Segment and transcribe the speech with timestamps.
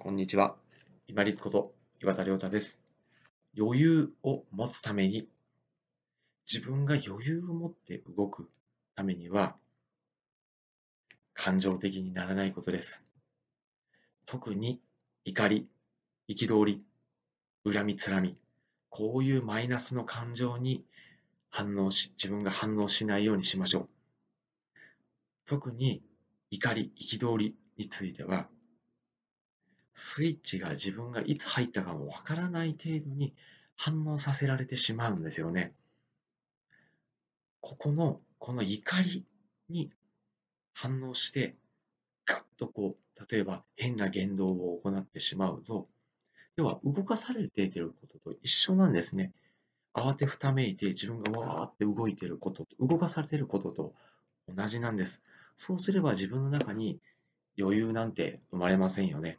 [0.00, 0.54] こんにちは。
[1.08, 2.80] 今立こと岩田亮太です。
[3.58, 5.28] 余裕を持つために、
[6.50, 8.48] 自分が余裕を持って動く
[8.94, 9.56] ためには、
[11.34, 13.04] 感情的にならないことです。
[14.24, 14.80] 特に
[15.24, 15.66] 怒り、
[16.28, 16.80] 憤り、
[17.68, 18.38] 恨みつらみ、
[18.90, 20.84] こういうマイナスの感情に
[21.50, 23.88] 反応し、自分が反応しないようにしましょう。
[25.44, 26.04] 特に
[26.52, 28.48] 怒り、憤りについては、
[30.00, 33.34] スイッチが自分がいつ入ったかもわからない程度に
[33.76, 35.74] 反応させられてしまうんですよね。
[37.60, 39.26] ここの、この怒り
[39.68, 39.90] に
[40.72, 41.56] 反応して、
[42.26, 45.88] ガッとこう、例えば変な言動を行ってしまうと、
[46.56, 49.32] 要は動かされていることと一緒なんですね。
[49.94, 53.94] 慌てふためいて自分がわーって動いていること、動かされていることと
[54.46, 55.22] 同じなんです。
[55.56, 57.00] そうすれば自分の中に
[57.58, 59.38] 余裕なんて生まれませんよね。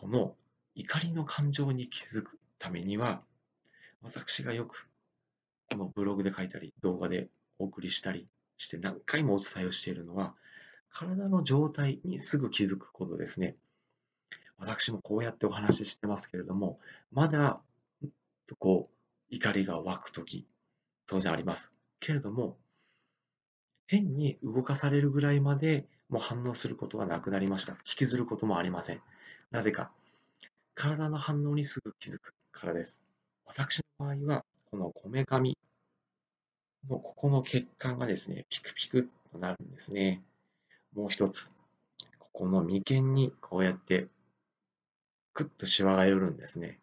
[0.00, 0.34] この
[0.74, 3.20] 怒りの感情に気づくためには、
[4.00, 4.88] 私がよく
[5.70, 10.34] このブログで書いたり、動画でお送りしたりして何回もお伝えをしているのは、
[10.88, 13.56] 体の状態にすぐ気づくことですね。
[14.56, 16.80] 私もこうやってお話ししてますけれども、
[17.12, 17.60] まだ
[18.58, 18.94] こう
[19.28, 20.46] 怒りが湧くとき、
[21.06, 21.74] 当然あります。
[22.00, 22.56] けれども、
[23.86, 27.72] 変に動かされるぐらいまでもう反応することはなくなりました。
[27.72, 29.02] 引きずることもありません。
[29.50, 29.90] なぜか、
[30.74, 33.02] 体の反応にすぐ気づくからです。
[33.46, 35.56] 私の場合は、このこめかみ
[36.88, 40.22] のここの血管がですね、ピクピクとなるんですね。
[40.94, 41.52] もう一つ、
[42.18, 44.08] ここの眉間にこうやって
[45.32, 46.80] クッとシワが寄るんですね。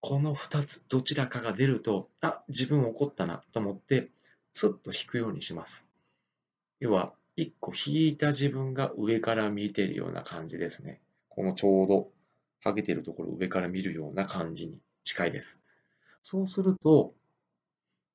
[0.00, 4.10] この2つ、どちらかが出ると、あ、自分怒ったなと思って、
[4.52, 5.86] スッと引くようにします。
[6.80, 11.00] 要は、1個引いた自分が上から見てるような感じですね。
[11.28, 12.10] このちょうど、
[12.58, 15.62] ハゲてるところを上から見るような感じに近いです。
[16.20, 17.14] そうすると、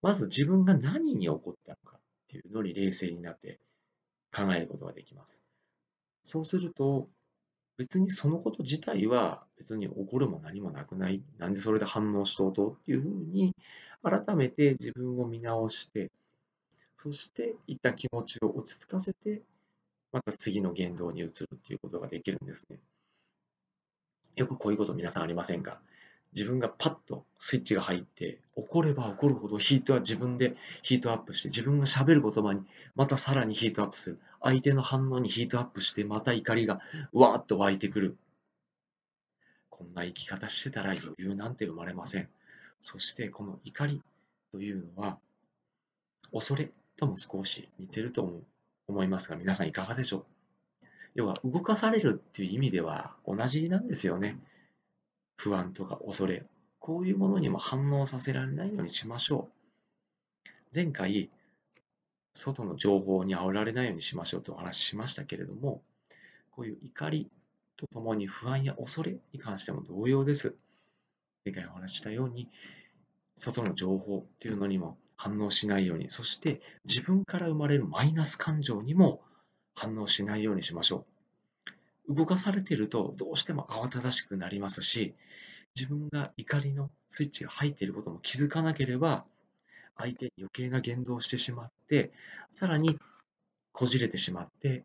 [0.01, 3.61] まず自分が何に起こったのかっていうのに冷静になって
[4.35, 5.41] 考えることができます。
[6.23, 7.07] そうすると、
[7.77, 11.23] 別にそのこと自体は別に起こるも何もなくない。
[11.37, 12.77] なんでそれで反応しとうと？
[12.81, 13.55] っていうふうに
[14.03, 16.11] 改めて自分を見直して、
[16.95, 19.41] そして一旦気持ちを落ち着かせて、
[20.11, 22.77] また次の言動に移るっていうことができるんですね。
[24.35, 25.79] よくこういうこと皆さんありませんか？
[26.33, 32.61] 自分がパッとスイッチが入って怒れば怒るほどヒートは自分でヒートアップして自分がしゃべる言葉に
[32.95, 34.19] またさらにヒートアップする。
[34.41, 36.79] 相手の反応にヒートアップしてまた怒りが
[37.11, 38.17] わーっと湧いてくる。
[39.69, 42.29] こんな生き方してたら余裕なんて生まれません。
[42.81, 44.01] そしてこの怒り
[44.51, 45.17] というのは
[46.31, 46.71] 恐れ
[47.03, 48.41] とも少し似てると
[48.87, 50.25] 思いますが皆さんいかがでしょう？
[51.15, 54.39] 要は動かされるっていう意味では同じなんですよね。
[55.35, 56.45] 不安とか恐れ、
[56.79, 59.49] こういうものにも反応させられないようにしましょ
[60.45, 60.49] う。
[60.73, 61.29] 前回、
[62.33, 65.81] 外の情報に煽られないようにしましょうとお話ししましたけれども、
[66.51, 67.29] こういう怒り
[67.77, 70.55] とともに不安や恐れに関しても同様です。
[71.45, 72.49] 前回お話ししたように、
[73.35, 79.21] 外の情報っていうのにも反応しないように、そして自分から生まれるマイナス感情にも
[79.75, 81.05] 反応しないようにしましょ
[82.09, 82.15] う。
[82.15, 85.13] 動かされているとどうしても慌ただしくなりますし、
[85.75, 89.25] 自分が怒りのスイッチが入っていることも気づかなければ、
[89.97, 92.11] 相手に余計な言動をしてしまって、
[92.51, 92.99] さらに
[93.71, 94.83] こじれてしまって、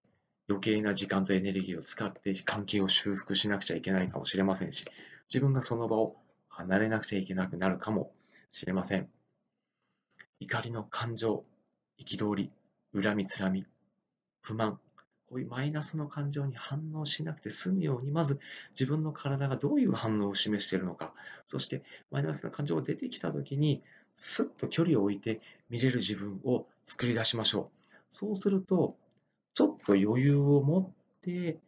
[0.48, 4.86] 余計な時間とエネルギーを使って関係を修復しなくちゃいけないかもしれませんし、
[5.28, 6.16] 自分がその場を
[6.48, 8.12] 離れなくちゃいけなくなるかも
[8.52, 9.08] しれません。
[10.40, 11.44] 怒りの感情、
[11.98, 12.50] 憤り、
[12.94, 13.66] 恨みつらみ、
[14.40, 14.78] 不満、
[15.28, 18.38] こういうマイナスの感情に反応しなくて済むように、まず
[18.70, 21.12] 自分の体がどういう反応を示しているのか、
[21.46, 23.82] そしてマイナスな感情が出てきたときに、
[24.16, 25.40] すっと距離を置いて
[25.70, 27.94] 見れる自分を作り出しましょう。
[28.10, 28.96] そうすると、
[29.54, 30.90] ちょっと余裕を持っ
[31.20, 31.58] て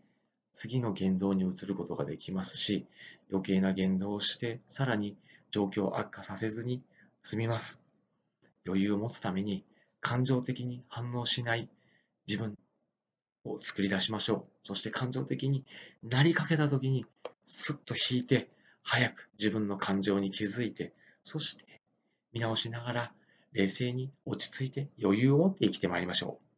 [0.53, 2.87] 次の言動に移ることができますし、
[3.31, 5.17] 余計な言動をして、さらに
[5.51, 6.83] 状況を悪化させずに
[7.23, 7.80] 済みます。
[8.67, 9.65] 余裕を持つために
[10.01, 11.69] 感情的に反応しない
[12.27, 12.57] 自分
[13.45, 14.45] を作り出しましょう。
[14.63, 15.65] そして感情的に
[16.03, 17.07] なりかけた時に
[17.45, 18.51] スッと引いて
[18.83, 20.93] 早く自分の感情に気づいて
[21.23, 21.65] そして
[22.33, 23.13] 見直しながら
[23.53, 26.51] 冷静に落ち着いて余裕を持って生きてまいりましょう。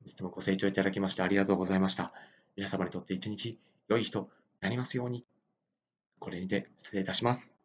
[0.00, 2.12] 本日もご清聴いただきましてありがとうございました。
[2.56, 3.58] 皆様にとって一日
[3.88, 5.24] 良い日となりますように。
[6.20, 7.59] これにて失礼いたします。